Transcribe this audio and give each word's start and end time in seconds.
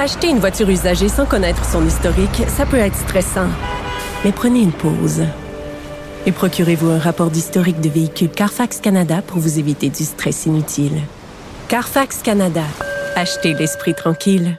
Acheter 0.00 0.28
une 0.28 0.38
voiture 0.38 0.70
usagée 0.70 1.10
sans 1.10 1.26
connaître 1.26 1.62
son 1.62 1.86
historique, 1.86 2.44
ça 2.48 2.64
peut 2.64 2.78
être 2.78 2.96
stressant. 2.96 3.48
Mais 4.24 4.32
prenez 4.32 4.60
une 4.60 4.72
pause. 4.72 5.24
Et 6.24 6.32
procurez-vous 6.32 6.88
un 6.88 6.98
rapport 6.98 7.30
d'historique 7.30 7.82
de 7.82 7.90
véhicule 7.90 8.30
Carfax 8.30 8.80
Canada 8.80 9.20
pour 9.20 9.40
vous 9.40 9.58
éviter 9.58 9.90
du 9.90 10.04
stress 10.04 10.46
inutile. 10.46 11.02
Carfax 11.68 12.22
Canada. 12.22 12.64
Achetez 13.14 13.52
l'esprit 13.52 13.94
tranquille. 13.94 14.58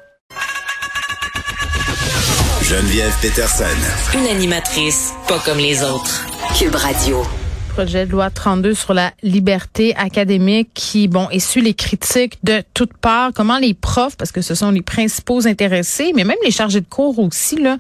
Geneviève 2.62 3.14
Peterson. 3.20 3.66
Une 4.14 4.28
animatrice 4.28 5.12
pas 5.28 5.40
comme 5.40 5.58
les 5.58 5.84
autres. 5.84 6.24
Cube 6.56 6.76
Radio 6.76 7.24
projet 7.72 8.06
de 8.06 8.12
loi 8.12 8.30
32 8.30 8.74
sur 8.74 8.94
la 8.94 9.14
liberté 9.24 9.96
académique 9.96 10.72
qui, 10.74 11.08
bon, 11.08 11.30
essuie 11.30 11.62
les 11.62 11.74
critiques 11.74 12.38
de 12.44 12.64
toutes 12.74 12.98
parts. 12.98 13.32
Comment 13.34 13.58
les 13.58 13.74
profs, 13.74 14.18
parce 14.18 14.34
que 14.34 14.42
ce 14.42 14.56
sont 14.56 14.72
les 14.72 14.82
principaux 14.82 15.48
intéressés, 15.48 16.12
mais 16.14 16.26
même 16.26 16.38
les 16.44 16.52
chargés 16.52 16.82
de 16.82 16.86
cours 16.86 17.18
aussi, 17.20 17.56
là, 17.56 17.78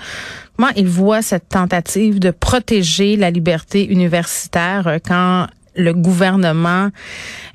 comment 0.55 0.71
ils 0.77 0.87
voient 0.87 1.21
cette 1.21 1.49
tentative 1.49 2.19
de 2.19 2.31
protéger 2.31 3.17
la 3.17 3.31
liberté 3.31 3.85
universitaire 3.85 4.87
euh, 4.87 4.97
quand 5.05 5.47
le 5.75 5.93
gouvernement 5.93 6.89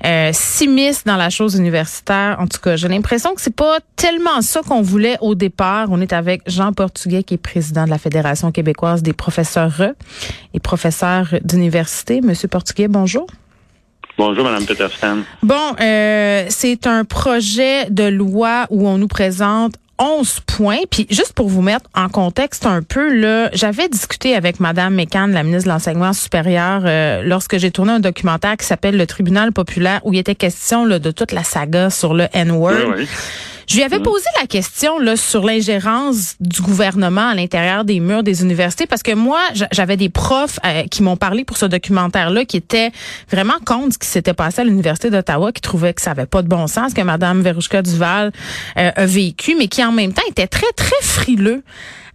euh, 0.05 0.29
s'immisce 0.33 1.03
dans 1.03 1.15
la 1.15 1.29
chose 1.29 1.55
universitaire. 1.55 2.37
En 2.39 2.47
tout 2.47 2.59
cas, 2.59 2.75
j'ai 2.75 2.87
l'impression 2.87 3.33
que 3.35 3.41
c'est 3.41 3.55
pas 3.55 3.79
tellement 3.95 4.41
ça 4.41 4.61
qu'on 4.61 4.81
voulait 4.81 5.17
au 5.21 5.35
départ. 5.35 5.87
On 5.91 6.01
est 6.01 6.13
avec 6.13 6.41
Jean 6.47 6.73
Portugais, 6.73 7.23
qui 7.23 7.35
est 7.35 7.37
président 7.37 7.85
de 7.85 7.89
la 7.89 7.97
Fédération 7.97 8.51
québécoise 8.51 9.03
des 9.03 9.13
professeurs 9.13 9.93
et 10.53 10.59
professeurs 10.59 11.35
d'université. 11.43 12.21
Monsieur 12.21 12.47
Portugais, 12.47 12.87
bonjour. 12.87 13.27
Bonjour, 14.17 14.45
Mme 14.45 14.65
Peterson. 14.65 15.19
Bon, 15.43 15.75
euh, 15.79 16.45
c'est 16.49 16.87
un 16.87 17.05
projet 17.05 17.87
de 17.91 18.03
loi 18.03 18.65
où 18.71 18.87
on 18.87 18.97
nous 18.97 19.07
présente 19.07 19.73
11 19.99 20.41
points. 20.45 20.81
Puis 20.89 21.07
juste 21.09 21.33
pour 21.33 21.47
vous 21.49 21.61
mettre 21.61 21.89
en 21.95 22.09
contexte 22.09 22.65
un 22.65 22.81
peu, 22.81 23.13
là, 23.13 23.49
j'avais 23.53 23.89
discuté 23.89 24.35
avec 24.35 24.59
Madame 24.59 24.95
Mécan, 24.95 25.27
la 25.27 25.43
ministre 25.43 25.65
de 25.65 25.73
l'Enseignement 25.73 26.13
supérieur, 26.13 26.83
euh, 26.85 27.23
lorsque 27.23 27.57
j'ai 27.57 27.71
tourné 27.71 27.93
un 27.93 27.99
documentaire 27.99 28.57
qui 28.57 28.65
s'appelle 28.65 28.97
Le 28.97 29.07
Tribunal 29.07 29.51
populaire, 29.51 30.01
où 30.03 30.13
il 30.13 30.19
était 30.19 30.35
question 30.35 30.85
là, 30.85 30.99
de 30.99 31.11
toute 31.11 31.31
la 31.31 31.43
saga 31.43 31.89
sur 31.89 32.13
le 32.13 32.27
N-word. 32.33 33.05
Je 33.67 33.75
lui 33.75 33.83
avais 33.83 33.99
mm. 33.99 34.03
posé 34.03 34.25
la 34.39 34.47
question 34.47 34.97
là, 34.97 35.17
sur 35.17 35.43
l'ingérence 35.43 36.35
du 36.39 36.61
gouvernement 36.61 37.29
à 37.29 37.35
l'intérieur 37.35 37.83
des 37.83 37.99
murs 37.99 38.23
des 38.23 38.41
universités 38.41 38.87
parce 38.87 39.03
que 39.03 39.13
moi, 39.13 39.39
j'avais 39.71 39.97
des 39.97 40.09
profs 40.09 40.59
euh, 40.65 40.83
qui 40.83 41.03
m'ont 41.03 41.17
parlé 41.17 41.43
pour 41.43 41.57
ce 41.57 41.65
documentaire-là 41.65 42.45
qui 42.45 42.57
étaient 42.57 42.91
vraiment 43.29 43.57
contre 43.65 43.93
ce 43.93 43.97
qui 43.97 44.07
s'était 44.07 44.33
passé 44.33 44.61
à 44.61 44.63
l'Université 44.63 45.09
d'Ottawa, 45.09 45.51
qui 45.51 45.61
trouvaient 45.61 45.93
que 45.93 46.01
ça 46.01 46.11
avait 46.11 46.25
pas 46.25 46.41
de 46.41 46.47
bon 46.47 46.67
sens, 46.67 46.93
que 46.93 47.01
Mme 47.01 47.41
Verouchka 47.41 47.81
Duval 47.81 48.31
euh, 48.77 48.91
a 48.95 49.05
vécu, 49.05 49.55
mais 49.57 49.67
qui 49.67 49.83
en 49.83 49.91
même 49.91 50.13
temps 50.13 50.23
étaient 50.29 50.47
très, 50.47 50.71
très 50.75 51.01
frileux 51.01 51.63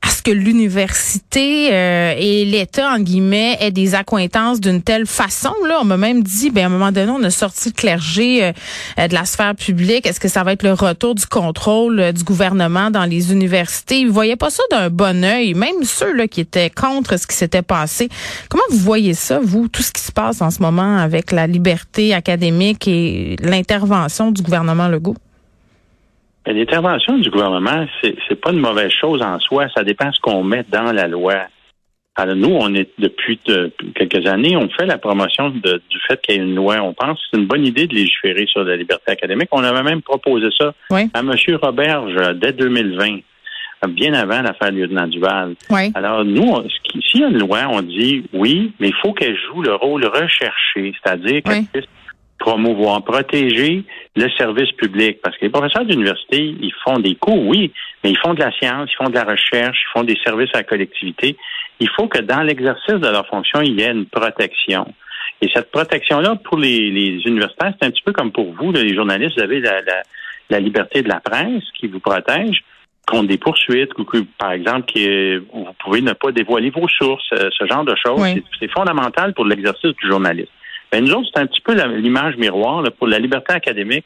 à 0.03 0.11
ce 0.11 0.21
que 0.21 0.33
l'université 0.33 1.73
euh, 1.73 2.15
et 2.19 2.45
l'État, 2.45 2.91
en 2.91 2.99
guillemets, 2.99 3.57
aient 3.61 3.71
des 3.71 3.95
accointances 3.95 4.61
d'une 4.61 4.83
telle 4.83 5.07
façon. 5.07 5.53
Là, 5.67 5.79
on 5.81 5.85
m'a 5.85 5.97
même 5.97 6.23
dit, 6.25 6.51
ben, 6.51 6.65
à 6.65 6.67
un 6.67 6.71
moment 6.71 6.91
donné, 6.91 7.11
on 7.11 7.23
a 7.23 7.31
sorti 7.31 7.69
le 7.69 7.75
clergé 7.75 8.45
euh, 8.45 8.53
euh, 8.99 9.09
de 9.09 9.15
la 9.15 9.25
sphère 9.25 9.55
publique. 9.55 10.07
Est-ce 10.07 10.19
que 10.19 10.29
ça 10.29 10.43
va 10.43 10.53
être 10.53 10.65
le 10.65 10.73
retour 10.73 11.15
du 11.15 11.27
contrôle 11.27 12.13
du 12.13 12.25
gouvernement 12.25 12.91
dans 12.91 13.05
les 13.05 13.33
universités? 13.33 14.01
Ils 14.01 14.11
voyaient 14.11 14.37
pas 14.37 14.51
ça 14.51 14.65
d'un 14.73 14.91
bon 14.91 15.25
œil, 15.25 15.55
même 15.55 15.85
ceux 15.85 16.13
là, 16.13 16.27
qui 16.27 16.41
étaient 16.41 16.71
contre 16.71 17.17
ce 17.17 17.27
qui 17.27 17.37
s'était 17.37 17.63
passé. 17.63 18.09
Comment 18.49 18.65
vous 18.71 18.79
voyez 18.79 19.15
ça, 19.15 19.39
vous, 19.41 19.69
tout 19.69 19.83
ce 19.83 19.93
qui 19.93 20.03
se 20.03 20.13
passe 20.13 20.43
en 20.43 20.51
ce 20.51 20.61
moment 20.61 20.99
avec 20.99 21.31
la 21.31 21.47
liberté 21.47 22.13
académique 22.13 22.89
et 22.89 23.37
l'intervention 23.41 24.33
du 24.33 24.43
gouvernement 24.43 24.89
Legault? 24.89 25.17
L'intervention 26.47 27.19
du 27.19 27.31
gouvernement, 27.31 27.87
c'est 28.03 28.17
c'est 28.29 28.41
pas 28.41 28.53
une 28.53 28.61
mauvaise 28.61 28.91
chose 28.91 29.23
en 29.23 29.39
soi. 29.39 29.67
Ça 29.77 29.85
dépend 29.85 30.09
de 30.09 30.15
ce 30.15 30.21
qu'on 30.21 30.43
met 30.43 30.65
dans 30.71 30.93
la 30.93 31.07
loi. 31.07 31.47
Alors 32.15 32.37
nous, 32.37 32.51
on 32.51 32.75
est 32.75 32.91
depuis 32.99 33.39
quelques 33.95 34.27
années, 34.27 34.55
on 34.57 34.69
fait 34.69 34.85
la 34.85 34.99
promotion 34.99 35.49
de, 35.49 35.81
du 35.89 35.99
fait 36.07 36.21
qu'il 36.21 36.35
y 36.35 36.39
ait 36.39 36.43
une 36.43 36.55
loi. 36.55 36.77
On 36.83 36.93
pense 36.93 37.19
que 37.19 37.25
c'est 37.31 37.41
une 37.41 37.47
bonne 37.47 37.65
idée 37.65 37.87
de 37.87 37.95
légiférer 37.95 38.45
sur 38.47 38.65
la 38.65 38.77
liberté 38.77 39.13
académique. 39.13 39.49
On 39.53 39.65
avait 39.65 39.83
même 39.83 40.03
proposé 40.03 40.49
ça 40.59 40.75
à 40.91 41.21
M. 41.21 41.33
Roberge 41.63 42.39
dès 42.39 42.53
2020 42.53 43.21
bien 43.89 44.15
avant 44.15 44.43
l'affaire 44.43 44.71
Lieutenant-Duval. 44.71 45.55
Oui. 45.71 45.91
Alors, 45.95 46.25
nous, 46.25 46.55
s'il 47.01 47.21
y 47.21 47.25
a 47.25 47.29
une 47.29 47.39
loi, 47.39 47.67
on 47.69 47.83
dit 47.83 48.25
oui, 48.33 48.73
mais 48.79 48.89
il 48.89 48.95
faut 49.03 49.13
qu'elle 49.13 49.37
joue 49.37 49.63
le 49.63 49.75
rôle 49.75 50.05
recherché, 50.07 50.93
c'est-à-dire 51.03 51.43
qu'elle 51.43 51.65
puisse 51.65 51.87
promouvoir, 52.43 53.05
protéger 53.05 53.85
le 54.17 54.29
service 54.31 54.73
public. 54.73 55.21
Parce 55.23 55.37
que 55.39 55.45
les 55.45 55.51
professeurs 55.51 55.85
d'université, 55.85 56.39
ils 56.39 56.75
font 56.85 56.99
des 56.99 57.15
cours, 57.15 57.47
oui, 57.47 57.73
mais 58.03 58.11
ils 58.11 58.19
font 58.19 58.35
de 58.35 58.41
la 58.41 58.51
science, 58.53 58.91
ils 58.93 58.97
font 58.97 59.11
de 59.11 59.15
la 59.15 59.23
recherche, 59.25 59.79
ils 59.79 59.93
font 59.97 60.05
des 60.05 60.19
services 60.25 60.51
à 60.55 60.59
la 60.59 60.65
collectivité. 60.65 61.37
Il 61.79 61.89
faut 61.91 62.09
que 62.09 62.19
dans 62.19 62.43
l'exercice 62.43 62.97
de 62.97 63.09
leur 63.09 63.27
fonction, 63.29 63.61
il 63.63 63.79
y 63.79 63.83
ait 63.83 63.93
une 63.93 64.07
protection. 64.07 64.93
Et 65.41 65.49
cette 65.55 65.71
protection-là, 65.71 66.37
pour 66.45 66.59
les, 66.59 67.21
universitaires, 67.25 67.75
c'est 67.81 67.87
un 67.87 67.91
petit 67.91 68.03
peu 68.03 68.13
comme 68.13 68.33
pour 68.33 68.53
vous, 68.55 68.73
les 68.73 68.95
journalistes, 68.95 69.37
vous 69.37 69.45
avez 69.45 69.61
la, 69.61 70.61
liberté 70.61 71.03
de 71.03 71.09
la 71.09 71.21
presse 71.21 71.65
qui 71.79 71.87
vous 71.87 72.01
protège 72.01 72.63
contre 73.07 73.29
des 73.29 73.39
poursuites, 73.39 73.91
ou 73.99 74.05
que, 74.05 74.19
par 74.39 74.53
exemple, 74.53 74.93
que 74.93 75.39
vous 75.39 75.75
pouvez 75.83 76.01
ne 76.01 76.13
pas 76.13 76.31
dévoiler 76.31 76.71
vos 76.71 76.89
sources, 76.89 77.29
euh, 77.33 77.51
ce 77.57 77.67
genre 77.67 77.85
de 77.85 77.97
choses. 77.97 78.23
C'est 78.61 78.71
fondamental 78.71 79.35
pour 79.35 79.45
l'exercice 79.45 79.93
du 80.01 80.09
journalisme. 80.09 80.53
Ben, 80.93 81.03
nous 81.03 81.15
autres, 81.15 81.31
c'est 81.35 81.41
un 81.41 81.47
petit 81.47 81.63
peu 81.63 81.73
l'image 81.73 82.37
miroir 82.37 82.85
pour 82.99 83.07
la 83.07 83.19
liberté 83.19 83.55
académique. 83.55 84.05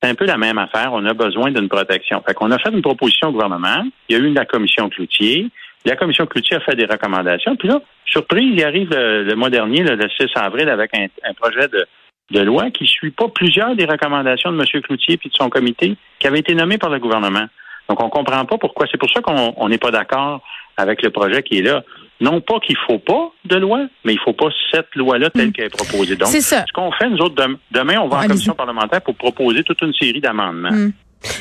C'est 0.00 0.08
un 0.08 0.14
peu 0.14 0.24
la 0.24 0.36
même 0.38 0.56
affaire. 0.56 0.90
On 0.92 1.04
a 1.04 1.14
besoin 1.14 1.50
d'une 1.50 1.68
protection. 1.68 2.22
Fait 2.24 2.32
qu'on 2.32 2.52
a 2.52 2.58
fait 2.58 2.70
une 2.70 2.80
proposition 2.80 3.28
au 3.28 3.32
gouvernement. 3.32 3.84
Il 4.08 4.16
y 4.16 4.20
a 4.20 4.22
eu 4.22 4.32
la 4.32 4.44
commission 4.44 4.88
Cloutier. 4.88 5.48
La 5.84 5.96
commission 5.96 6.26
Cloutier 6.26 6.56
a 6.56 6.60
fait 6.60 6.76
des 6.76 6.86
recommandations. 6.86 7.56
Puis 7.56 7.68
là, 7.68 7.80
surprise, 8.06 8.52
il 8.52 8.64
arrive 8.64 8.90
le, 8.90 9.34
mois 9.34 9.50
dernier, 9.50 9.82
le 9.82 9.98
6 10.08 10.28
avril, 10.36 10.68
avec 10.68 10.92
un, 10.94 11.34
projet 11.34 11.68
de, 11.68 12.40
loi 12.40 12.70
qui 12.70 12.84
ne 12.84 12.88
suit 12.88 13.10
pas 13.10 13.28
plusieurs 13.28 13.74
des 13.74 13.84
recommandations 13.84 14.52
de 14.52 14.58
M. 14.58 14.82
Cloutier 14.82 15.18
et 15.22 15.28
de 15.28 15.34
son 15.34 15.50
comité 15.50 15.96
qui 16.20 16.26
avaient 16.28 16.38
été 16.38 16.54
nommés 16.54 16.78
par 16.78 16.90
le 16.90 17.00
gouvernement. 17.00 17.46
Donc, 17.88 18.00
on 18.00 18.06
ne 18.06 18.10
comprend 18.10 18.44
pas 18.44 18.58
pourquoi. 18.58 18.86
C'est 18.90 18.98
pour 18.98 19.10
ça 19.10 19.20
qu'on 19.22 19.68
n'est 19.68 19.78
pas 19.78 19.90
d'accord 19.90 20.40
avec 20.76 21.02
le 21.02 21.10
projet 21.10 21.42
qui 21.42 21.58
est 21.58 21.62
là. 21.62 21.82
Non 22.20 22.40
pas 22.40 22.60
qu'il 22.60 22.76
ne 22.76 22.86
faut 22.86 22.98
pas 23.00 23.32
de 23.44 23.56
loi, 23.56 23.86
mais 24.04 24.12
il 24.12 24.16
ne 24.16 24.20
faut 24.20 24.32
pas 24.32 24.48
cette 24.70 24.94
loi-là 24.94 25.30
telle 25.30 25.48
hmm. 25.48 25.52
qu'elle 25.52 25.66
est 25.66 25.76
proposée. 25.76 26.14
Donc, 26.14 26.28
ce 26.28 26.72
qu'on 26.72 26.92
fait, 26.92 27.10
nous 27.10 27.18
autres, 27.18 27.34
demain, 27.72 27.98
on 28.00 28.08
va 28.08 28.18
en 28.18 28.26
commission 28.26 28.54
parlementaire 28.54 29.02
pour 29.02 29.16
proposer 29.16 29.64
toute 29.64 29.82
une 29.82 29.92
série 29.94 30.20
d'amendements. 30.20 30.70
Hmm. 30.70 30.92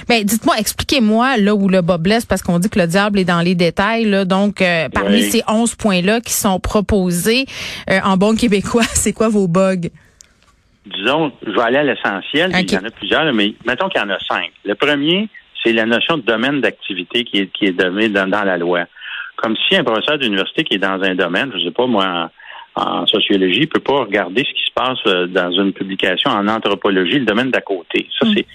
Ben, 0.07 0.23
dites-moi, 0.23 0.55
expliquez-moi 0.57 1.37
là 1.37 1.55
où 1.55 1.67
le 1.67 1.81
bas 1.81 1.97
blesse, 1.97 2.25
parce 2.25 2.41
qu'on 2.41 2.59
dit 2.59 2.69
que 2.69 2.79
le 2.79 2.87
diable 2.87 3.19
est 3.19 3.25
dans 3.25 3.41
les 3.41 3.55
détails. 3.55 4.05
Là, 4.05 4.25
donc, 4.25 4.61
euh, 4.61 4.89
parmi 4.89 5.21
ces 5.23 5.43
11 5.47 5.75
points-là 5.75 6.21
qui 6.21 6.33
sont 6.33 6.59
proposés 6.59 7.45
euh, 7.89 7.99
en 8.03 8.17
bon 8.17 8.35
québécois, 8.35 8.83
c'est 8.89 9.13
quoi 9.13 9.29
vos 9.29 9.47
bugs? 9.47 9.89
Disons, 10.85 11.31
je 11.45 11.51
vais 11.51 11.61
aller 11.61 11.77
à 11.77 11.83
l'essentiel. 11.83 12.51
Il 12.59 12.71
y 12.71 12.77
en 12.77 12.85
a 12.85 12.89
plusieurs, 12.89 13.33
mais 13.33 13.53
mettons 13.65 13.87
qu'il 13.89 14.01
y 14.01 14.03
en 14.03 14.09
a 14.09 14.19
cinq. 14.27 14.51
Le 14.65 14.73
premier, 14.73 15.29
c'est 15.63 15.73
la 15.73 15.85
notion 15.85 16.17
de 16.17 16.23
domaine 16.23 16.59
d'activité 16.61 17.23
qui 17.23 17.39
est, 17.39 17.47
qui 17.47 17.65
est 17.65 17.71
donnée 17.71 18.09
dans 18.09 18.27
la 18.27 18.57
loi 18.57 18.85
comme 19.41 19.55
si 19.67 19.75
un 19.75 19.83
professeur 19.83 20.17
d'université 20.17 20.63
qui 20.63 20.75
est 20.75 20.79
dans 20.79 21.01
un 21.01 21.15
domaine, 21.15 21.51
je 21.53 21.63
sais 21.63 21.71
pas 21.71 21.87
moi, 21.87 22.29
en, 22.75 23.05
sociologie, 23.05 23.65
peut 23.65 23.81
pas 23.81 24.01
regarder 24.01 24.43
ce 24.43 24.53
qui 24.53 24.65
se 24.65 24.73
passe 24.73 24.99
euh, 25.07 25.27
dans 25.27 25.51
une 25.51 25.73
publication 25.73 26.31
en 26.31 26.47
anthropologie, 26.47 27.19
le 27.19 27.25
domaine 27.25 27.51
d'à 27.51 27.61
côté. 27.61 28.07
Ça, 28.17 28.25
mm. 28.25 28.33
c'est 28.33 28.45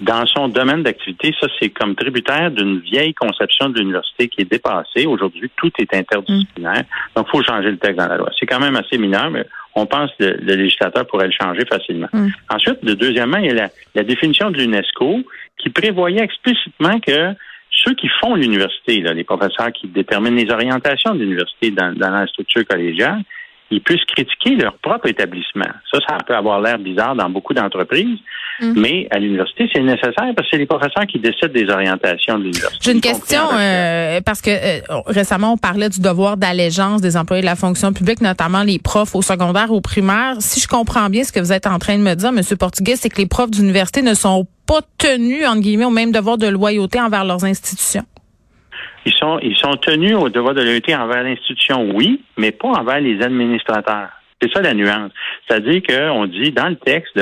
dans 0.00 0.26
son 0.26 0.48
domaine 0.48 0.82
d'activité, 0.82 1.34
ça, 1.40 1.46
c'est 1.58 1.70
comme 1.70 1.94
tributaire 1.94 2.50
d'une 2.50 2.80
vieille 2.80 3.14
conception 3.14 3.68
de 3.68 3.78
l'université 3.78 4.28
qui 4.28 4.42
est 4.42 4.50
dépassée. 4.50 5.06
Aujourd'hui, 5.06 5.50
tout 5.56 5.70
est 5.78 5.94
interdisciplinaire. 5.94 6.82
Mm. 6.82 7.16
Donc, 7.16 7.26
il 7.28 7.30
faut 7.30 7.42
changer 7.44 7.70
le 7.70 7.78
texte 7.78 7.98
dans 7.98 8.08
la 8.08 8.16
loi. 8.16 8.30
C'est 8.38 8.46
quand 8.46 8.60
même 8.60 8.76
assez 8.76 8.98
mineur, 8.98 9.30
mais 9.30 9.46
on 9.74 9.86
pense 9.86 10.10
que 10.18 10.24
le, 10.24 10.54
législateur 10.54 11.06
pourrait 11.06 11.28
le 11.28 11.32
changer 11.40 11.64
facilement. 11.64 12.08
Mm. 12.12 12.28
Ensuite, 12.50 12.84
deuxièmement, 12.84 13.38
il 13.38 13.46
y 13.46 13.50
a 13.50 13.54
la, 13.54 13.68
la 13.94 14.02
définition 14.02 14.50
de 14.50 14.58
l'UNESCO 14.58 15.20
qui 15.56 15.70
prévoyait 15.70 16.22
explicitement 16.22 16.98
que 17.00 17.34
ceux 17.72 17.94
qui 17.94 18.08
font 18.20 18.34
l'université, 18.34 19.00
les 19.00 19.24
professeurs 19.24 19.72
qui 19.72 19.88
déterminent 19.88 20.36
les 20.36 20.50
orientations 20.50 21.14
de 21.14 21.20
l'université 21.20 21.70
dans, 21.70 21.94
la 21.98 22.26
structure 22.26 22.66
collégiale, 22.66 23.22
ils 23.70 23.80
puissent 23.80 24.04
critiquer 24.04 24.56
leur 24.56 24.74
propre 24.74 25.06
établissement. 25.08 25.70
Ça, 25.90 25.98
ça 26.06 26.18
peut 26.26 26.34
avoir 26.34 26.60
l'air 26.60 26.78
bizarre 26.78 27.16
dans 27.16 27.30
beaucoup 27.30 27.54
d'entreprises, 27.54 28.18
mm. 28.60 28.74
mais 28.76 29.08
à 29.10 29.18
l'université, 29.18 29.66
c'est 29.72 29.80
nécessaire 29.80 30.12
parce 30.14 30.34
que 30.34 30.44
c'est 30.50 30.58
les 30.58 30.66
professeurs 30.66 31.06
qui 31.06 31.18
décident 31.18 31.52
des 31.52 31.70
orientations 31.70 32.38
de 32.38 32.44
l'université. 32.44 32.78
J'ai 32.82 32.92
une 32.92 33.00
question 33.00 33.40
euh, 33.54 34.20
parce 34.20 34.42
que 34.42 34.50
euh, 34.50 35.00
récemment, 35.06 35.54
on 35.54 35.56
parlait 35.56 35.88
du 35.88 36.00
devoir 36.00 36.36
d'allégeance 36.36 37.00
des 37.00 37.16
employés 37.16 37.40
de 37.40 37.46
la 37.46 37.56
fonction 37.56 37.94
publique, 37.94 38.20
notamment 38.20 38.62
les 38.62 38.78
profs 38.78 39.14
au 39.14 39.22
secondaire, 39.22 39.72
au 39.72 39.80
primaire. 39.80 40.36
Si 40.40 40.60
je 40.60 40.68
comprends 40.68 41.08
bien 41.08 41.24
ce 41.24 41.32
que 41.32 41.40
vous 41.40 41.52
êtes 41.52 41.66
en 41.66 41.78
train 41.78 41.96
de 41.96 42.02
me 42.02 42.14
dire, 42.14 42.28
M. 42.28 42.42
Portugais, 42.58 42.96
c'est 42.96 43.08
que 43.08 43.16
les 43.16 43.26
profs 43.26 43.50
d'université 43.50 44.02
ne 44.02 44.12
sont 44.12 44.44
pas 44.44 44.52
tenus, 44.98 45.46
entre 45.46 45.60
guillemets, 45.60 45.84
au 45.84 45.90
même 45.90 46.12
devoir 46.12 46.38
de 46.38 46.46
loyauté 46.46 47.00
envers 47.00 47.24
leurs 47.24 47.44
institutions? 47.44 48.04
Ils 49.04 49.12
sont, 49.12 49.38
ils 49.40 49.56
sont 49.56 49.76
tenus 49.76 50.14
au 50.14 50.28
devoir 50.28 50.54
de 50.54 50.62
loyauté 50.62 50.94
envers 50.94 51.24
l'institution, 51.24 51.90
oui, 51.94 52.22
mais 52.36 52.52
pas 52.52 52.68
envers 52.68 53.00
les 53.00 53.20
administrateurs. 53.22 54.10
C'est 54.40 54.52
ça 54.52 54.60
la 54.60 54.74
nuance. 54.74 55.12
C'est-à-dire 55.46 55.82
qu'on 55.82 56.26
dit 56.26 56.52
dans 56.52 56.68
le 56.68 56.76
texte, 56.76 57.18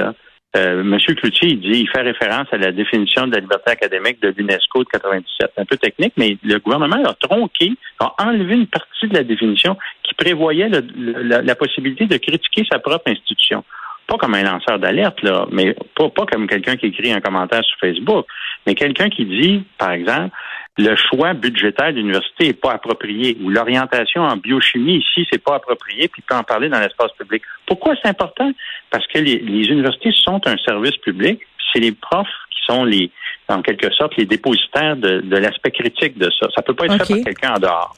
euh, 0.56 0.80
M. 0.80 0.98
Cloutier, 0.98 1.50
il 1.50 1.60
dit, 1.60 1.80
il 1.80 1.88
fait 1.88 2.02
référence 2.02 2.48
à 2.50 2.56
la 2.56 2.72
définition 2.72 3.26
de 3.26 3.34
la 3.34 3.40
liberté 3.40 3.70
académique 3.70 4.20
de 4.20 4.34
l'UNESCO 4.36 4.82
de 4.82 4.88
97. 4.88 5.52
Un 5.56 5.64
peu 5.64 5.76
technique, 5.76 6.12
mais 6.16 6.38
le 6.42 6.58
gouvernement 6.58 6.96
a 7.04 7.14
tronqué, 7.14 7.72
a 8.00 8.14
enlevé 8.18 8.54
une 8.54 8.66
partie 8.66 9.06
de 9.06 9.14
la 9.14 9.22
définition 9.22 9.76
qui 10.02 10.14
prévoyait 10.14 10.68
la, 10.68 11.54
possibilité 11.54 12.06
de 12.06 12.16
critiquer 12.16 12.66
sa 12.70 12.80
propre 12.80 13.10
institution. 13.10 13.64
Pas 14.10 14.18
comme 14.18 14.34
un 14.34 14.42
lanceur 14.42 14.80
d'alerte, 14.80 15.22
là, 15.22 15.46
mais 15.52 15.76
pas, 15.94 16.08
pas 16.08 16.26
comme 16.26 16.48
quelqu'un 16.48 16.74
qui 16.74 16.86
écrit 16.86 17.12
un 17.12 17.20
commentaire 17.20 17.62
sur 17.62 17.78
Facebook, 17.78 18.26
mais 18.66 18.74
quelqu'un 18.74 19.08
qui 19.08 19.24
dit, 19.24 19.62
par 19.78 19.92
exemple, 19.92 20.34
le 20.78 20.96
choix 20.96 21.32
budgétaire 21.32 21.92
de 21.92 21.98
l'université 21.98 22.48
n'est 22.48 22.54
pas 22.54 22.72
approprié 22.72 23.36
ou 23.40 23.50
l'orientation 23.50 24.22
en 24.22 24.36
biochimie 24.36 24.96
ici, 24.96 25.28
c'est 25.30 25.42
pas 25.42 25.54
approprié, 25.54 26.08
puis 26.08 26.22
il 26.22 26.28
peut 26.28 26.34
en 26.34 26.42
parler 26.42 26.68
dans 26.68 26.80
l'espace 26.80 27.12
public. 27.18 27.42
Pourquoi 27.66 27.94
c'est 28.02 28.08
important? 28.08 28.50
Parce 28.90 29.06
que 29.06 29.18
les, 29.18 29.36
universités 29.36 30.10
sont 30.12 30.40
un 30.44 30.56
service 30.56 30.96
public, 30.96 31.40
c'est 31.72 31.78
les 31.78 31.92
profs 31.92 32.26
qui 32.50 32.58
sont 32.66 32.84
les, 32.84 33.12
en 33.48 33.62
quelque 33.62 33.92
sorte, 33.92 34.16
les 34.16 34.26
dépositaires 34.26 34.96
de, 34.96 35.22
l'aspect 35.36 35.70
critique 35.70 36.18
de 36.18 36.28
ça. 36.40 36.48
Ça 36.52 36.62
peut 36.62 36.74
pas 36.74 36.86
être 36.86 37.06
fait 37.06 37.14
par 37.14 37.24
quelqu'un 37.24 37.54
en 37.54 37.60
dehors. 37.60 37.94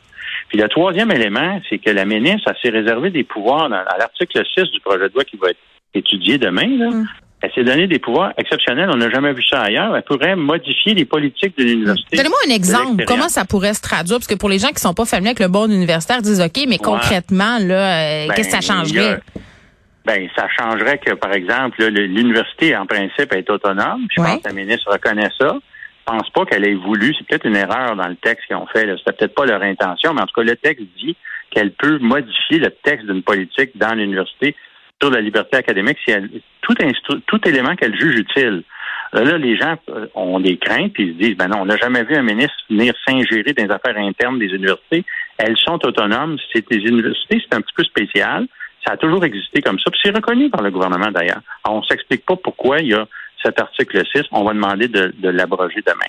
Puis 0.49 0.59
le 0.59 0.69
troisième 0.69 1.11
élément, 1.11 1.61
c'est 1.71 1.79
que 1.79 1.91
la 1.91 2.05
ministre 2.05 2.53
s'est 2.61 2.69
réservé 2.69 3.09
des 3.09 3.25
pouvoirs 3.25 3.73
à 3.73 3.97
l'article 3.99 4.43
6 4.55 4.71
du 4.73 4.81
projet 4.81 5.09
de 5.09 5.15
loi 5.15 5.25
qui 5.25 5.37
va 5.37 5.51
être 5.51 5.59
étudié 5.95 6.39
demain, 6.39 6.79
là, 6.79 6.91
mm. 6.91 7.07
Elle 7.43 7.51
s'est 7.55 7.65
donné 7.65 7.89
des 7.89 7.99
pouvoirs 7.99 8.33
exceptionnels. 8.39 8.89
On 8.93 8.99
n'a 8.99 9.11
jamais 9.11 9.33
vu 9.33 9.43
ça 9.43 9.63
ailleurs. 9.63 9.97
Elle 9.97 10.05
pourrait 10.05 10.37
modifier 10.37 10.95
les 10.95 11.05
politiques 11.05 11.59
de 11.59 11.65
l'université. 11.65 12.17
Donnez-moi 12.17 12.39
un 12.49 12.55
exemple. 12.55 13.05
Comment 13.05 13.29
ça 13.29 13.45
pourrait 13.45 13.75
se 13.75 13.83
traduire? 13.83 14.19
Parce 14.19 14.29
que 14.29 14.37
pour 14.37 14.49
les 14.49 14.61
gens 14.61 14.69
qui 14.69 14.81
sont 14.81 14.95
pas 14.95 15.05
familiers 15.05 15.31
avec 15.31 15.41
le 15.41 15.49
bon 15.49 15.69
universitaire, 15.69 16.23
disent 16.23 16.41
OK, 16.41 16.65
mais 16.69 16.79
concrètement, 16.79 17.59
là, 17.59 18.27
euh, 18.27 18.29
qu'est-ce 18.37 18.57
que 18.57 18.63
ça 18.63 18.75
ben, 18.75 18.85
changerait? 18.85 19.21
ben, 20.05 20.29
ça 20.37 20.47
changerait 20.57 20.99
que, 20.99 21.15
par 21.15 21.33
exemple, 21.33 21.85
l'université, 21.85 22.77
en 22.77 22.87
principe, 22.87 23.35
est 23.35 23.51
autonome. 23.51 24.07
Je 24.17 24.23
pense 24.23 24.41
que 24.41 24.49
la 24.49 24.55
ministre 24.55 24.93
reconnaît 24.93 25.31
ça. 25.41 25.57
Je 25.59 26.13
pense 26.13 26.31
pas 26.31 26.45
qu'elle 26.45 26.65
ait 26.65 26.75
voulu. 26.75 27.13
C'est 27.19 27.27
peut-être 27.27 27.47
une 27.47 27.57
erreur 27.57 27.97
dans 27.97 28.09
le 28.09 28.17
texte 28.17 28.47
qu'ils 28.47 28.57
ont 28.57 28.67
fait. 28.67 28.89
C'était 28.99 29.13
peut-être 29.13 29.35
pas 29.35 29.47
leur 29.47 29.63
intention, 29.63 30.15
mais 30.15 30.23
en 30.23 30.27
tout 30.27 30.41
cas, 30.41 30.45
le 30.45 30.57
texte 30.57 30.85
dit 30.97 31.17
qu'elle 31.51 31.73
peut 31.73 31.99
modifier 31.99 32.61
le 32.61 32.71
texte 32.71 33.07
d'une 33.07 33.23
politique 33.23 33.77
dans 33.77 33.95
l'université 33.95 34.55
sur 35.03 35.11
la 35.11 35.21
liberté 35.21 35.57
académique 35.57 35.99
si 36.05 36.13
elle, 36.13 36.31
tout, 36.61 36.75
tout 37.27 37.49
élément 37.49 37.75
qu'elle 37.75 37.99
juge 37.99 38.21
utile. 38.21 38.63
Là, 39.13 39.37
les 39.37 39.57
gens 39.57 39.77
euh, 39.91 40.07
ont 40.15 40.41
des 40.41 40.57
craintes 40.57 40.93
puis 40.93 41.09
ils 41.09 41.13
se 41.15 41.19
disent 41.19 41.37
ben 41.37 41.49
non, 41.49 41.63
on 41.63 41.65
n'a 41.67 41.77
jamais 41.77 42.05
vu 42.05 42.15
un 42.15 42.23
ministre 42.23 42.55
venir 42.71 42.95
s'ingérer 43.07 43.53
dans 43.53 43.65
les 43.65 43.71
affaires 43.71 43.97
internes 43.97 44.39
des 44.39 44.47
universités. 44.47 45.05
Elles 45.39 45.59
sont 45.59 45.85
autonomes. 45.85 46.39
C'est 46.53 46.67
des 46.71 46.79
universités, 46.79 47.43
c'est 47.43 47.57
un 47.57 47.61
petit 47.61 47.75
peu 47.75 47.85
spécial. 47.85 48.47
Ça 48.87 48.95
a 48.95 48.97
toujours 48.97 49.25
existé 49.25 49.61
comme 49.61 49.79
ça. 49.81 49.91
Puis 49.91 50.01
c'est 50.03 50.15
reconnu 50.15 50.49
par 50.51 50.63
le 50.63 50.71
gouvernement 50.71 51.11
d'ailleurs. 51.11 51.43
On 51.69 51.79
ne 51.79 51.83
s'explique 51.83 52.25
pas 52.25 52.37
pourquoi 52.37 52.79
il 52.79 52.89
y 52.89 52.95
a 52.95 53.07
cet 53.43 53.61
article 53.61 54.03
6. 54.15 54.23
On 54.31 54.45
va 54.45 54.55
demander 54.55 54.89
de, 54.89 55.13
de 55.19 55.29
l'abroger 55.29 55.83
demain. 55.87 56.09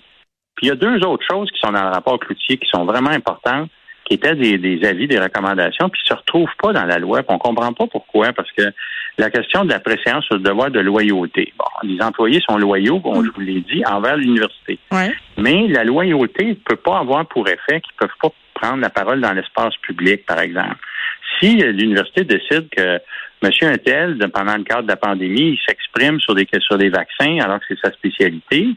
Puis 0.55 0.67
il 0.67 0.69
y 0.69 0.71
a 0.71 0.75
deux 0.75 1.03
autres 1.05 1.25
choses 1.29 1.49
qui 1.51 1.59
sont 1.59 1.73
dans 1.73 1.83
le 1.83 1.89
rapport 1.89 2.19
Cloutier 2.19 2.57
qui 2.57 2.69
sont 2.69 2.85
vraiment 2.85 3.09
importantes 3.09 3.69
qui 4.05 4.15
étaient 4.15 4.35
des, 4.35 4.79
avis, 4.85 5.07
des 5.07 5.19
recommandations, 5.19 5.89
puis 5.89 6.01
se 6.05 6.13
retrouvent 6.13 6.55
pas 6.61 6.73
dans 6.73 6.85
la 6.85 6.99
loi. 6.99 7.21
On 7.27 7.37
comprend 7.37 7.73
pas 7.73 7.87
pourquoi, 7.87 8.33
parce 8.33 8.51
que 8.51 8.63
la 9.17 9.29
question 9.29 9.63
de 9.65 9.69
la 9.69 9.79
préséance 9.79 10.25
sur 10.25 10.35
le 10.35 10.41
devoir 10.41 10.71
de 10.71 10.79
loyauté. 10.79 11.53
Bon, 11.57 11.65
les 11.83 12.01
employés 12.01 12.41
sont 12.47 12.57
loyaux, 12.57 12.99
bon, 12.99 13.23
je 13.23 13.29
vous 13.31 13.41
l'ai 13.41 13.61
dit, 13.61 13.83
envers 13.85 14.17
l'université. 14.17 14.79
Mais 15.37 15.67
la 15.67 15.83
loyauté 15.83 16.45
ne 16.45 16.53
peut 16.53 16.75
pas 16.75 16.99
avoir 16.99 17.25
pour 17.27 17.47
effet 17.47 17.81
qu'ils 17.81 17.95
peuvent 17.97 18.09
pas 18.21 18.29
prendre 18.53 18.81
la 18.81 18.89
parole 18.89 19.21
dans 19.21 19.33
l'espace 19.33 19.75
public, 19.77 20.25
par 20.25 20.39
exemple. 20.39 20.77
Si 21.39 21.55
l'université 21.55 22.23
décide 22.23 22.69
que 22.69 22.99
M. 23.43 23.51
Untel, 23.61 24.17
pendant 24.33 24.55
le 24.55 24.63
cadre 24.63 24.83
de 24.83 24.87
la 24.87 24.95
pandémie, 24.95 25.57
il 25.57 25.59
s'exprime 25.67 26.19
sur 26.19 26.33
des, 26.33 26.47
sur 26.59 26.77
des 26.77 26.89
vaccins 26.89 27.39
alors 27.41 27.59
que 27.59 27.65
c'est 27.69 27.79
sa 27.83 27.91
spécialité, 27.91 28.69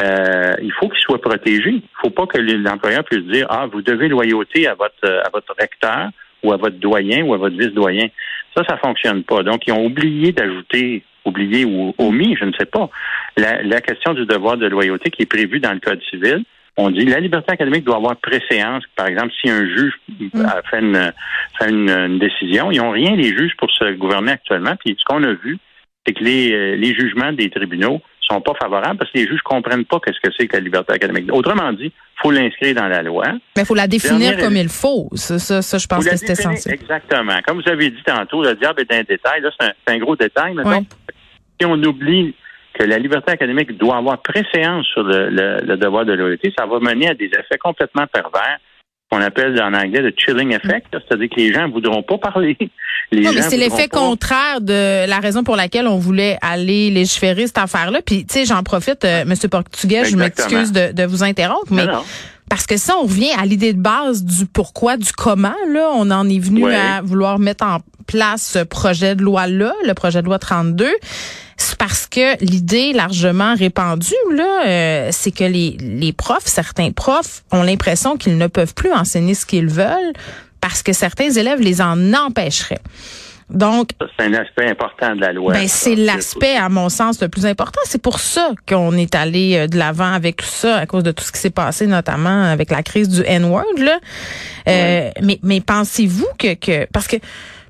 euh, 0.00 0.52
il 0.60 0.72
faut 0.72 0.88
qu'il 0.88 1.00
soit 1.00 1.20
protégé. 1.20 1.70
Il 1.70 1.76
ne 1.76 2.00
faut 2.00 2.10
pas 2.10 2.26
que 2.26 2.38
l'employeur 2.38 3.04
puisse 3.04 3.24
dire 3.24 3.46
Ah, 3.48 3.66
vous 3.70 3.82
devez 3.82 4.08
loyauté 4.08 4.66
à 4.66 4.74
votre 4.74 5.04
à 5.04 5.30
votre 5.32 5.54
recteur 5.58 6.10
ou 6.42 6.52
à 6.52 6.56
votre 6.56 6.76
doyen 6.76 7.24
ou 7.24 7.34
à 7.34 7.38
votre 7.38 7.56
vice-doyen. 7.56 8.08
Ça, 8.56 8.62
ça 8.68 8.76
fonctionne 8.76 9.24
pas. 9.24 9.42
Donc, 9.42 9.66
ils 9.66 9.72
ont 9.72 9.84
oublié 9.84 10.32
d'ajouter, 10.32 11.02
oublié 11.24 11.64
ou 11.64 11.94
omis, 11.98 12.36
je 12.38 12.44
ne 12.44 12.52
sais 12.52 12.66
pas, 12.66 12.90
la, 13.36 13.62
la 13.62 13.80
question 13.80 14.14
du 14.14 14.26
devoir 14.26 14.56
de 14.56 14.66
loyauté 14.66 15.10
qui 15.10 15.22
est 15.22 15.26
prévu 15.26 15.58
dans 15.58 15.72
le 15.72 15.80
Code 15.80 16.02
civil. 16.10 16.44
On 16.76 16.90
dit 16.90 17.04
la 17.04 17.20
liberté 17.20 17.52
académique 17.52 17.84
doit 17.84 17.96
avoir 17.96 18.16
préséance. 18.16 18.84
Par 18.96 19.06
exemple, 19.06 19.32
si 19.40 19.48
un 19.48 19.64
juge 19.64 19.94
mm. 20.08 20.44
a 20.44 20.62
fait, 20.62 20.80
une, 20.80 21.12
fait 21.58 21.70
une, 21.70 22.18
décision, 22.18 22.70
ils 22.70 22.78
n'ont 22.78 22.90
rien, 22.90 23.14
les 23.14 23.36
juges, 23.36 23.56
pour 23.56 23.70
se 23.70 23.92
gouverner 23.92 24.32
actuellement. 24.32 24.74
Puis 24.84 24.96
ce 24.98 25.04
qu'on 25.04 25.22
a 25.22 25.32
vu, 25.34 25.58
c'est 26.04 26.14
que 26.14 26.22
les, 26.22 26.52
euh, 26.52 26.76
les 26.76 26.94
jugements 26.94 27.32
des 27.32 27.48
tribunaux 27.48 28.02
sont 28.26 28.40
pas 28.40 28.52
favorables 28.60 28.98
parce 28.98 29.10
que 29.10 29.18
les 29.18 29.26
juges 29.26 29.42
comprennent 29.42 29.84
pas 29.84 30.00
qu'est-ce 30.00 30.20
que 30.22 30.32
c'est 30.36 30.46
que 30.46 30.56
la 30.56 30.62
liberté 30.62 30.92
académique. 30.92 31.32
Autrement 31.32 31.72
dit, 31.72 31.92
faut 32.22 32.30
l'inscrire 32.30 32.74
dans 32.74 32.88
la 32.88 33.02
loi. 33.02 33.24
Mais 33.56 33.62
il 33.62 33.64
faut 33.64 33.74
la 33.74 33.86
définir 33.86 34.36
comme 34.38 34.56
il 34.56 34.68
faut. 34.68 35.08
Ça, 35.14 35.38
ça, 35.38 35.78
je 35.78 35.86
pense 35.86 36.06
que 36.06 36.16
c'est 36.16 36.30
essentiel. 36.30 36.74
Exactement. 36.74 37.38
Comme 37.46 37.60
vous 37.60 37.68
avez 37.68 37.90
dit 37.90 38.02
tantôt, 38.04 38.42
le 38.42 38.54
diable 38.54 38.82
est 38.82 38.92
un 38.92 39.02
détail. 39.02 39.40
Là, 39.40 39.50
c'est 39.58 39.92
un, 39.92 39.98
gros 39.98 40.16
détail. 40.16 40.54
Mais 40.54 40.80
si 41.60 41.66
on 41.66 41.82
oublie 41.82 42.34
que 42.74 42.84
la 42.84 42.98
liberté 42.98 43.32
académique 43.32 43.76
doit 43.78 43.96
avoir 43.96 44.18
préséance 44.20 44.86
sur 44.86 45.02
le, 45.02 45.28
le 45.30 45.76
devoir 45.76 46.04
de 46.04 46.12
loyauté, 46.12 46.52
ça 46.56 46.66
va 46.66 46.80
mener 46.80 47.08
à 47.08 47.14
des 47.14 47.26
effets 47.26 47.58
complètement 47.58 48.06
pervers 48.06 48.58
qu'on 49.10 49.20
appelle 49.20 49.60
en 49.60 49.74
anglais 49.74 50.00
le 50.00 50.12
chilling 50.16 50.52
effect, 50.52 50.86
c'est-à-dire 50.92 51.28
que 51.28 51.36
les 51.36 51.52
gens 51.52 51.68
ne 51.68 51.72
voudront 51.72 52.02
pas 52.02 52.18
parler. 52.18 52.56
non, 53.12 53.32
mais 53.32 53.42
c'est 53.42 53.56
l'effet 53.56 53.88
contraire 53.88 54.60
de 54.60 55.06
la 55.06 55.18
raison 55.18 55.44
pour 55.44 55.56
laquelle 55.56 55.86
on 55.86 55.98
voulait 55.98 56.38
aller 56.40 56.90
légiférer 56.90 57.46
cette 57.46 57.58
affaire-là. 57.58 58.00
Puis, 58.04 58.24
tu 58.26 58.34
sais, 58.34 58.44
j'en 58.44 58.62
profite, 58.62 59.04
euh, 59.04 59.24
Monsieur 59.26 59.48
Portugais, 59.48 60.04
je 60.04 60.16
m'excuse 60.16 60.72
de, 60.72 61.04
vous 61.04 61.22
interrompre, 61.22 61.70
mais 61.70 61.86
parce 62.48 62.66
que 62.66 62.76
ça, 62.76 62.96
on 62.98 63.02
revient 63.02 63.32
à 63.38 63.46
l'idée 63.46 63.72
de 63.72 63.80
base 63.80 64.24
du 64.24 64.46
pourquoi, 64.46 64.96
du 64.96 65.12
comment. 65.12 65.54
Là, 65.68 65.90
on 65.94 66.10
en 66.10 66.28
est 66.28 66.38
venu 66.38 66.70
à 66.72 67.00
vouloir 67.02 67.38
mettre 67.38 67.64
en 67.64 67.78
place 68.06 68.50
ce 68.52 68.58
projet 68.60 69.14
de 69.14 69.22
loi-là, 69.22 69.72
le 69.86 69.94
projet 69.94 70.20
de 70.20 70.26
loi 70.26 70.38
32 70.38 70.86
c'est 71.56 71.76
parce 71.76 72.06
que 72.06 72.42
l'idée 72.44 72.92
largement 72.92 73.54
répandue 73.54 74.12
là, 74.32 74.66
euh, 74.66 75.08
c'est 75.12 75.30
que 75.30 75.44
les, 75.44 75.76
les 75.80 76.12
profs, 76.12 76.46
certains 76.46 76.90
profs, 76.90 77.44
ont 77.52 77.62
l'impression 77.62 78.16
qu'ils 78.16 78.38
ne 78.38 78.46
peuvent 78.46 78.74
plus 78.74 78.92
enseigner 78.92 79.34
ce 79.34 79.46
qu'ils 79.46 79.68
veulent 79.68 80.12
parce 80.60 80.82
que 80.82 80.92
certains 80.92 81.30
élèves 81.30 81.60
les 81.60 81.80
en 81.80 82.12
empêcheraient. 82.12 82.80
Donc, 83.50 83.90
c'est 84.16 84.24
un 84.24 84.34
aspect 84.34 84.68
important 84.68 85.14
de 85.14 85.20
la 85.20 85.32
loi. 85.32 85.52
Ben, 85.52 85.68
c'est 85.68 85.94
l'aspect, 85.94 86.56
à 86.56 86.68
mon 86.68 86.88
sens, 86.88 87.20
le 87.20 87.28
plus 87.28 87.46
important. 87.46 87.80
C'est 87.84 88.00
pour 88.00 88.18
ça 88.18 88.50
qu'on 88.66 88.96
est 88.96 89.14
allé 89.14 89.56
euh, 89.56 89.66
de 89.66 89.76
l'avant 89.76 90.12
avec 90.12 90.36
tout 90.36 90.46
ça, 90.46 90.76
à 90.76 90.86
cause 90.86 91.02
de 91.02 91.12
tout 91.12 91.24
ce 91.24 91.32
qui 91.32 91.38
s'est 91.38 91.50
passé, 91.50 91.86
notamment 91.86 92.44
avec 92.44 92.70
la 92.70 92.82
crise 92.82 93.08
du 93.08 93.22
N-word. 93.24 93.64
Là. 93.78 93.98
Euh, 94.68 95.10
mais, 95.22 95.38
mais 95.42 95.60
pensez-vous 95.60 96.28
que, 96.38 96.54
que 96.54 96.86
parce 96.92 97.06
que 97.06 97.16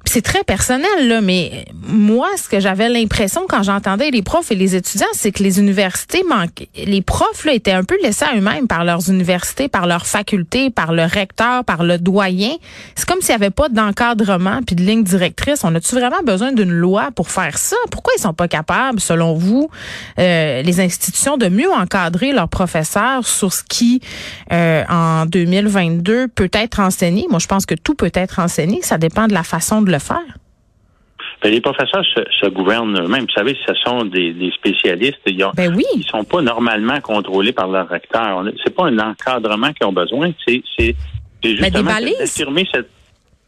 c'est 0.04 0.22
très 0.22 0.44
personnel, 0.44 1.08
là, 1.08 1.20
mais 1.20 1.64
moi, 1.72 2.28
ce 2.36 2.48
que 2.48 2.60
j'avais 2.60 2.88
l'impression 2.88 3.42
quand 3.48 3.62
j'entendais 3.62 4.10
les 4.10 4.22
profs 4.22 4.50
et 4.52 4.54
les 4.54 4.76
étudiants, 4.76 5.06
c'est 5.12 5.32
que 5.32 5.42
les 5.42 5.58
universités 5.58 6.22
manquaient. 6.28 6.68
Les 6.76 7.02
profs, 7.02 7.44
là, 7.44 7.52
étaient 7.52 7.72
un 7.72 7.84
peu 7.84 7.96
laissés 8.02 8.24
à 8.24 8.36
eux-mêmes 8.36 8.66
par 8.66 8.84
leurs 8.84 9.08
universités, 9.10 9.68
par 9.68 9.86
leurs 9.86 10.06
facultés, 10.06 10.70
par 10.70 10.92
le 10.92 11.04
recteur, 11.04 11.64
par 11.64 11.84
le 11.84 11.98
doyen. 11.98 12.52
C'est 12.94 13.08
comme 13.08 13.20
s'il 13.20 13.30
n'y 13.30 13.42
avait 13.42 13.50
pas 13.50 13.68
d'encadrement 13.68 14.60
puis 14.66 14.76
de 14.76 14.82
ligne 14.82 15.02
directrice. 15.02 15.64
On 15.64 15.74
a-tu 15.74 15.94
vraiment 15.94 16.22
besoin 16.24 16.52
d'une 16.52 16.72
loi 16.72 17.10
pour 17.14 17.30
faire 17.30 17.58
ça? 17.58 17.76
Pourquoi 17.90 18.12
ils 18.16 18.20
sont 18.20 18.34
pas 18.34 18.48
capables, 18.48 19.00
selon 19.00 19.34
vous, 19.34 19.70
euh, 20.18 20.62
les 20.62 20.80
institutions, 20.80 21.36
de 21.36 21.48
mieux 21.48 21.72
encadrer 21.72 22.32
leurs 22.32 22.48
professeurs 22.48 23.26
sur 23.26 23.52
ce 23.52 23.62
qui, 23.68 24.00
euh, 24.52 24.84
en 24.88 25.26
2022, 25.26 26.28
peut 26.28 26.50
être 26.52 26.80
enseigné? 26.80 27.26
Moi, 27.30 27.38
je 27.38 27.46
pense 27.46 27.66
que 27.66 27.74
tout 27.74 27.94
peut 27.94 28.12
être 28.14 28.38
enseigné. 28.38 28.80
Ça 28.82 28.98
dépend 28.98 29.26
de 29.26 29.34
la 29.34 29.42
façon 29.42 29.82
de 29.82 29.93
le 29.94 30.00
faire? 30.00 30.38
Ben, 31.42 31.50
les 31.50 31.60
professeurs 31.60 32.04
se, 32.04 32.48
gouvernent 32.48 32.98
eux-mêmes. 32.98 33.24
Vous 33.24 33.34
savez, 33.34 33.56
ce 33.66 33.74
sont 33.74 34.04
des, 34.04 34.50
spécialistes. 34.54 35.20
Ils, 35.26 35.44
ben 35.54 35.72
ne 35.72 36.02
sont 36.02 36.24
pas 36.24 36.40
normalement 36.40 37.00
contrôlés 37.00 37.52
par 37.52 37.68
leur 37.68 37.88
recteur. 37.88 38.44
C'est 38.64 38.74
pas 38.74 38.86
un 38.86 38.98
encadrement 38.98 39.72
qu'ils 39.72 39.86
ont 39.86 39.92
besoin. 39.92 40.32
C'est 40.46 40.62
ben, 41.42 41.56
justement 41.56 41.90
d'affirmer 42.18 42.66
cette 42.72 42.88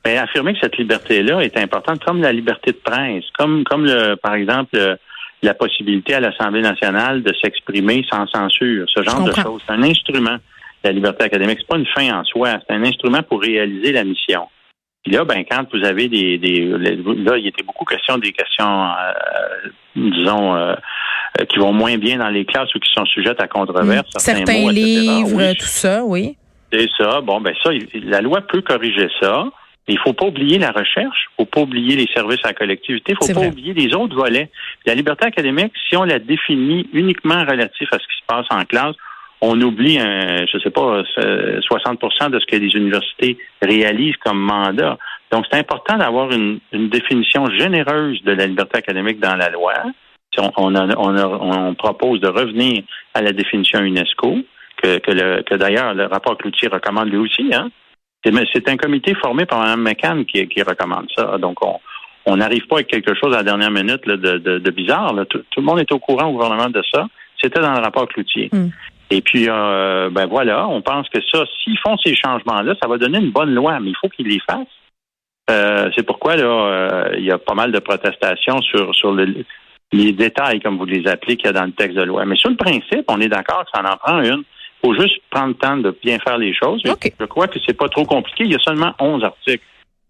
ben, 0.04 0.18
affirmer 0.18 0.52
que 0.52 0.60
cette 0.62 0.76
liberté-là 0.76 1.40
est 1.40 1.56
importante, 1.56 2.04
comme 2.04 2.22
la 2.22 2.32
liberté 2.32 2.70
de 2.70 2.76
presse, 2.76 3.24
comme, 3.36 3.64
comme 3.64 3.86
le, 3.86 4.14
par 4.14 4.34
exemple, 4.34 4.98
la 5.42 5.54
possibilité 5.54 6.14
à 6.14 6.20
l'Assemblée 6.20 6.60
nationale 6.60 7.22
de 7.22 7.32
s'exprimer 7.42 8.04
sans 8.10 8.26
censure, 8.28 8.86
ce 8.88 9.02
genre 9.02 9.24
de 9.24 9.32
choses. 9.32 9.62
C'est 9.66 9.72
un 9.72 9.82
instrument, 9.82 10.36
la 10.84 10.92
liberté 10.92 11.24
académique. 11.24 11.58
C'est 11.60 11.66
pas 11.66 11.78
une 11.78 11.86
fin 11.86 12.20
en 12.20 12.24
soi, 12.24 12.58
c'est 12.66 12.74
un 12.74 12.84
instrument 12.84 13.22
pour 13.22 13.40
réaliser 13.40 13.92
la 13.92 14.04
mission. 14.04 14.46
Puis 15.06 15.14
là, 15.14 15.24
ben, 15.24 15.44
quand 15.48 15.64
vous 15.72 15.84
avez 15.84 16.08
des, 16.08 16.36
des 16.36 16.62
là, 16.66 17.38
il 17.38 17.46
était 17.46 17.62
beaucoup 17.62 17.84
question 17.84 18.18
des 18.18 18.32
questions, 18.32 18.86
euh, 18.86 19.68
disons, 19.94 20.56
euh, 20.56 20.74
qui 21.48 21.60
vont 21.60 21.72
moins 21.72 21.96
bien 21.96 22.18
dans 22.18 22.28
les 22.28 22.44
classes 22.44 22.74
ou 22.74 22.80
qui 22.80 22.90
sont 22.92 23.06
sujettes 23.06 23.40
à 23.40 23.46
controverse. 23.46 24.08
Mmh. 24.16 24.18
Certains, 24.18 24.68
livres, 24.72 25.52
tout 25.52 25.64
ça, 25.64 26.02
oui. 26.04 26.36
C'est 26.72 26.88
ça. 26.98 27.20
Bon, 27.20 27.40
ben 27.40 27.54
ça, 27.62 27.70
la 28.02 28.20
loi 28.20 28.40
peut 28.40 28.62
corriger 28.62 29.06
ça. 29.20 29.44
Il 29.86 29.94
ne 29.94 30.00
faut 30.00 30.12
pas 30.12 30.26
oublier 30.26 30.58
la 30.58 30.72
recherche, 30.72 31.28
il 31.38 31.42
ne 31.42 31.44
faut 31.44 31.50
pas 31.52 31.60
oublier 31.60 31.94
les 31.94 32.08
services 32.12 32.40
à 32.42 32.48
la 32.48 32.54
collectivité, 32.54 33.12
il 33.12 33.28
ne 33.28 33.32
faut 33.32 33.40
pas 33.40 33.46
oublier 33.46 33.74
les 33.74 33.94
autres 33.94 34.16
volets. 34.16 34.50
La 34.86 34.96
liberté 34.96 35.26
académique, 35.26 35.72
si 35.88 35.96
on 35.96 36.02
la 36.02 36.18
définit 36.18 36.88
uniquement 36.92 37.44
relatif 37.44 37.92
à 37.92 37.98
ce 38.00 38.02
qui 38.02 38.18
se 38.20 38.26
passe 38.26 38.46
en 38.50 38.64
classe, 38.64 38.96
on 39.40 39.60
oublie, 39.60 39.98
je 39.98 40.58
sais 40.62 40.70
pas, 40.70 41.02
60% 41.02 42.30
de 42.30 42.40
ce 42.40 42.46
que 42.46 42.56
les 42.56 42.74
universités 42.74 43.36
réalisent 43.60 44.16
comme 44.24 44.38
mandat. 44.38 44.96
Donc, 45.30 45.44
c'est 45.50 45.58
important 45.58 45.98
d'avoir 45.98 46.30
une, 46.30 46.60
définition 46.72 47.46
généreuse 47.50 48.22
de 48.22 48.32
la 48.32 48.46
liberté 48.46 48.78
académique 48.78 49.20
dans 49.20 49.36
la 49.36 49.50
loi. 49.50 49.74
On, 50.38 51.74
propose 51.74 52.20
de 52.20 52.28
revenir 52.28 52.82
à 53.14 53.22
la 53.22 53.32
définition 53.32 53.80
UNESCO, 53.80 54.38
que, 54.82 54.98
que, 54.98 55.54
d'ailleurs 55.56 55.94
le 55.94 56.06
rapport 56.06 56.36
Cloutier 56.36 56.68
recommande 56.68 57.08
lui 57.08 57.18
aussi. 57.18 57.50
Hein? 57.52 57.70
C'est 58.52 58.68
un 58.68 58.76
comité 58.76 59.14
formé 59.14 59.46
par 59.46 59.60
Mme 59.60 59.82
McCann 59.82 60.24
qui, 60.24 60.62
recommande 60.62 61.06
ça. 61.16 61.38
Donc, 61.38 61.58
on 62.26 62.36
n'arrive 62.36 62.66
pas 62.66 62.76
avec 62.76 62.88
quelque 62.88 63.14
chose 63.14 63.32
à 63.34 63.38
la 63.38 63.42
dernière 63.44 63.70
minute 63.70 64.06
de, 64.06 64.38
de, 64.58 64.70
bizarre. 64.70 65.14
Tout, 65.28 65.42
le 65.56 65.62
monde 65.62 65.78
est 65.78 65.92
au 65.92 65.98
courant 65.98 66.28
au 66.28 66.32
gouvernement 66.32 66.68
de 66.68 66.82
ça. 66.92 67.06
C'était 67.40 67.60
dans 67.60 67.72
le 67.72 67.80
rapport 67.80 68.08
Cloutier. 68.08 68.50
Hmm. 68.52 68.68
Et 69.10 69.20
puis, 69.20 69.46
euh, 69.48 70.10
ben 70.10 70.26
voilà, 70.26 70.66
on 70.68 70.82
pense 70.82 71.08
que 71.08 71.18
ça, 71.32 71.44
s'ils 71.62 71.78
font 71.78 71.96
ces 71.98 72.14
changements-là, 72.16 72.74
ça 72.82 72.88
va 72.88 72.98
donner 72.98 73.18
une 73.18 73.30
bonne 73.30 73.54
loi, 73.54 73.78
mais 73.80 73.90
il 73.90 73.96
faut 74.00 74.08
qu'ils 74.08 74.28
les 74.28 74.40
fassent. 74.40 74.66
Euh, 75.48 75.90
c'est 75.96 76.02
pourquoi 76.02 76.36
là, 76.36 76.44
euh, 76.44 77.14
il 77.16 77.24
y 77.24 77.30
a 77.30 77.38
pas 77.38 77.54
mal 77.54 77.70
de 77.70 77.78
protestations 77.78 78.60
sur 78.62 78.92
sur 78.96 79.14
les 79.14 80.12
détails, 80.12 80.60
comme 80.60 80.76
vous 80.76 80.86
les 80.86 81.06
appelez, 81.06 81.36
qu'il 81.36 81.46
y 81.46 81.50
a 81.50 81.52
dans 81.52 81.66
le 81.66 81.72
texte 81.72 81.96
de 81.96 82.02
loi. 82.02 82.24
Mais 82.24 82.34
sur 82.34 82.50
le 82.50 82.56
principe, 82.56 83.04
on 83.06 83.20
est 83.20 83.28
d'accord 83.28 83.64
que 83.64 83.70
ça 83.72 83.80
en 83.80 83.96
prend 83.96 84.20
une. 84.22 84.42
Il 84.82 84.88
faut 84.88 85.00
juste 85.00 85.20
prendre 85.30 85.48
le 85.48 85.54
temps 85.54 85.76
de 85.76 85.96
bien 86.02 86.18
faire 86.18 86.38
les 86.38 86.52
choses. 86.52 86.82
Je 86.84 87.24
crois 87.26 87.46
que 87.46 87.60
c'est 87.64 87.76
pas 87.76 87.88
trop 87.88 88.04
compliqué. 88.04 88.44
Il 88.44 88.52
y 88.52 88.56
a 88.56 88.58
seulement 88.58 88.92
11 88.98 89.22
articles. 89.22 89.64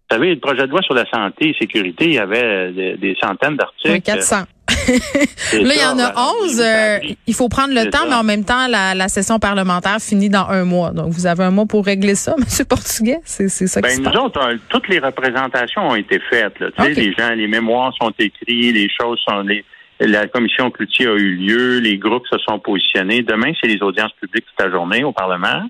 Vous 0.09 0.15
savez, 0.15 0.33
le 0.33 0.39
projet 0.39 0.63
de 0.63 0.71
loi 0.71 0.81
sur 0.81 0.95
la 0.95 1.05
santé 1.05 1.49
et 1.49 1.53
sécurité, 1.53 2.05
il 2.05 2.13
y 2.13 2.19
avait 2.19 2.71
des, 2.71 3.15
centaines 3.21 3.57
d'articles. 3.57 3.91
Oui, 3.91 4.01
400. 4.01 4.45
Là, 4.67 5.73
il 5.75 5.81
y 5.81 5.85
en 5.85 5.99
a 5.99 6.13
11. 6.43 6.61
Euh, 6.61 6.99
il 7.25 7.33
faut 7.33 7.49
prendre 7.49 7.73
le 7.73 7.89
temps, 7.89 8.05
mais 8.07 8.15
en 8.15 8.23
même 8.23 8.43
temps, 8.43 8.67
la, 8.67 9.07
session 9.07 9.39
parlementaire 9.39 9.97
finit 9.99 10.29
dans 10.29 10.47
un 10.49 10.65
mois. 10.65 10.91
Donc, 10.91 11.09
vous 11.09 11.25
avez 11.25 11.43
un 11.43 11.51
mois 11.51 11.65
pour 11.65 11.85
régler 11.85 12.15
ça, 12.15 12.35
M. 12.37 12.65
Portugais. 12.67 13.19
C'est 13.23 13.49
ça 13.49 13.81
ben, 13.81 14.01
nous 14.01 14.11
autres, 14.19 14.41
euh, 14.41 14.57
toutes 14.69 14.87
les 14.89 14.99
représentations 14.99 15.87
ont 15.87 15.95
été 15.95 16.19
faites. 16.29 16.59
Là. 16.59 16.67
Les 16.89 17.13
gens, 17.13 17.29
les 17.29 17.47
mémoires 17.47 17.93
sont 17.99 18.13
écrits, 18.19 18.71
les 18.71 18.89
choses 18.89 19.19
sont... 19.27 19.41
Les, 19.41 19.63
la 19.99 20.27
commission 20.27 20.69
Cloutier 20.69 21.07
a 21.07 21.15
eu 21.15 21.35
lieu, 21.35 21.79
les 21.79 21.97
groupes 21.97 22.27
se 22.31 22.37
sont 22.39 22.59
positionnés. 22.59 23.23
Demain, 23.23 23.51
c'est 23.59 23.67
les 23.67 23.81
audiences 23.81 24.11
publiques 24.21 24.45
toute 24.45 24.65
la 24.65 24.71
journée 24.71 25.03
au 25.03 25.11
Parlement. 25.11 25.63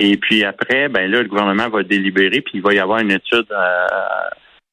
Et 0.00 0.16
puis 0.16 0.44
après, 0.44 0.88
ben 0.88 1.10
là, 1.10 1.22
le 1.22 1.28
gouvernement 1.28 1.68
va 1.68 1.82
délibérer, 1.82 2.40
puis 2.40 2.52
il 2.54 2.62
va 2.62 2.72
y 2.72 2.78
avoir 2.78 3.00
une 3.00 3.10
étude. 3.10 3.46
Euh, 3.50 3.86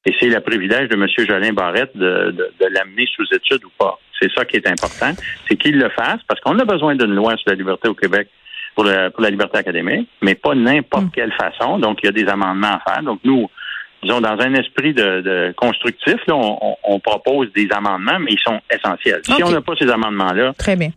et 0.06 0.14
c'est 0.20 0.28
le 0.28 0.40
privilège 0.40 0.90
de 0.90 0.96
M. 0.96 1.08
Jolin 1.28 1.54
Barrette 1.54 1.96
de, 1.96 2.32
de, 2.32 2.66
l'amener 2.70 3.08
sous 3.16 3.26
étude 3.34 3.64
ou 3.66 3.72
pas. 3.78 4.00
C'est 4.20 4.32
ça 4.34 4.46
qui 4.46 4.58
est 4.58 4.68
important, 4.68 5.12
c'est 5.48 5.56
qu'il 5.56 5.78
le 5.78 5.90
fasse, 5.90 6.20
parce 6.28 6.40
qu'on 6.42 6.58
a 6.60 6.66
besoin 6.66 6.96
d'une 6.96 7.14
loi 7.16 7.36
sur 7.38 7.50
la 7.50 7.56
liberté 7.56 7.90
au 7.90 7.96
Québec 7.96 8.30
pour, 8.76 8.86
pour 8.86 9.24
la 9.24 9.30
liberté 9.30 9.58
académique, 9.58 10.08
mais 10.22 10.36
pas 10.36 10.54
n'importe 10.54 11.06
mm. 11.06 11.12
quelle 11.14 11.34
façon. 11.34 11.80
Donc, 11.80 12.00
il 12.04 12.06
y 12.06 12.10
a 12.10 12.12
des 12.12 12.28
amendements 12.30 12.80
à 12.80 12.82
faire. 12.88 13.04
Donc, 13.04 13.20
nous, 13.24 13.50
disons, 14.04 14.22
dans 14.22 14.40
un 14.40 14.54
esprit 14.54 14.94
de, 14.94 15.54
constructif, 15.58 16.16
là, 16.28 16.36
on, 16.36 17.00
propose 17.00 17.52
des 17.54 17.68
amendements, 17.72 18.20
mais 18.20 18.32
ils 18.32 18.42
sont 18.44 18.60
essentiels. 18.72 19.22
Si 19.24 19.44
on 19.44 19.52
n'a 19.52 19.62
pas 19.62 19.74
ces 19.80 19.90
amendements-là, 19.90 20.54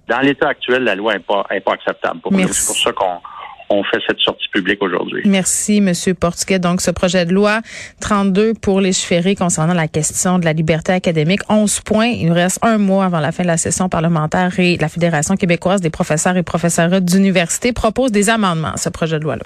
dans 0.09 0.21
l'état 0.21 0.49
actuel, 0.49 0.85
la 0.85 0.95
loi 0.95 1.15
n'est 1.15 1.21
pas, 1.21 1.47
est 1.51 1.61
pas 1.61 1.73
acceptable 1.73 2.21
pour 2.21 2.33
nous. 2.33 2.49
C'est 2.49 2.67
pour 2.67 2.77
ça 2.77 2.93
qu'on 2.93 3.21
on 3.71 3.83
fait 3.85 4.01
cette 4.07 4.19
sortie 4.21 4.49
publique 4.49 4.83
aujourd'hui. 4.83 5.23
Merci, 5.27 5.81
Monsieur 5.81 6.15
Portuguet. 6.15 6.59
Donc, 6.59 6.81
ce 6.81 6.91
projet 6.91 7.27
de 7.27 7.33
loi 7.33 7.61
32 8.01 8.55
pour 8.55 8.81
légiférer 8.81 9.35
concernant 9.35 9.75
la 9.75 9.89
question 9.89 10.39
de 10.39 10.45
la 10.45 10.53
liberté 10.53 10.93
académique, 10.93 11.41
11 11.49 11.81
points. 11.81 12.07
Il 12.07 12.29
nous 12.29 12.35
reste 12.35 12.59
un 12.63 12.79
mois 12.79 13.05
avant 13.05 13.21
la 13.21 13.33
fin 13.33 13.43
de 13.43 13.49
la 13.49 13.57
session 13.57 13.89
parlementaire 13.89 14.59
et 14.59 14.77
la 14.77 14.89
Fédération 14.89 15.37
québécoise 15.37 15.81
des 15.81 15.91
professeurs 15.91 16.37
et 16.37 16.43
professeurs 16.43 17.01
d'université 17.01 17.73
propose 17.73 18.13
des 18.13 18.31
amendements 18.31 18.73
à 18.73 18.77
ce 18.77 18.89
projet 18.89 19.19
de 19.19 19.25
loi-là. 19.25 19.45